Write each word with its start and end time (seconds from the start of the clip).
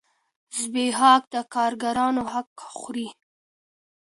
زبېښاک 0.59 1.23
د 1.33 1.35
کارګرانو 1.53 2.23
حق 2.33 2.51
خوري. 2.77 3.07